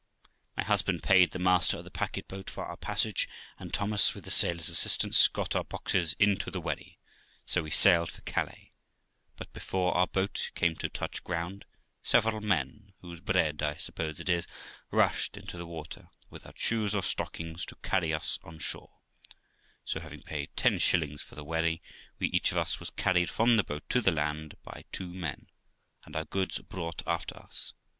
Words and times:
My 0.57 0.63
husband 0.63 1.03
paid 1.03 1.29
the 1.29 1.37
master 1.37 1.77
of 1.77 1.83
the 1.83 1.91
packet 1.91 2.27
boat 2.27 2.49
for 2.49 2.65
our 2.65 2.75
passage, 2.75 3.29
and 3.59 3.71
Thomas, 3.71 4.15
with 4.15 4.23
the 4.25 4.31
sailors' 4.31 4.67
assistance, 4.67 5.27
got 5.27 5.55
our 5.55 5.63
boxes 5.63 6.15
into 6.17 6.49
the 6.49 6.59
wherry, 6.59 6.97
so 7.45 7.61
we 7.61 7.69
sailed 7.69 8.09
for 8.09 8.21
Calais; 8.21 8.71
but 9.35 9.53
before 9.53 9.95
our 9.95 10.07
boat 10.07 10.49
came 10.55 10.75
to 10.77 10.89
touch 10.89 11.23
ground, 11.23 11.65
several 12.01 12.41
men, 12.41 12.93
whose 13.01 13.19
bread 13.19 13.61
I 13.61 13.75
suppose 13.75 14.19
it 14.19 14.27
is, 14.27 14.47
rushed 14.89 15.37
into 15.37 15.55
the 15.55 15.67
water, 15.67 16.09
without 16.31 16.57
shoes 16.57 16.95
or 16.95 17.03
stockings, 17.03 17.63
to 17.67 17.75
carry 17.83 18.11
us 18.11 18.39
on 18.43 18.57
shore; 18.57 19.01
so, 19.85 19.99
having 19.99 20.23
paid 20.23 20.49
ten 20.55 20.79
shillings 20.79 21.21
for 21.21 21.35
the 21.35 21.43
wherry, 21.45 21.79
we 22.17 22.25
each 22.29 22.51
of 22.51 22.57
us 22.57 22.79
was 22.79 22.89
carried 22.89 23.29
from 23.29 23.55
the 23.55 23.63
boat 23.63 23.87
to 23.89 24.01
the 24.01 24.11
land 24.11 24.55
by 24.63 24.83
two 24.91 25.13
men, 25.13 25.45
and 26.05 26.15
our 26.15 26.25
goods 26.25 26.57
brought 26.57 27.03
after 27.05 27.37
us? 27.37 27.73